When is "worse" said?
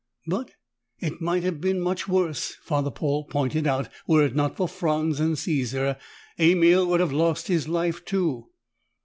2.07-2.57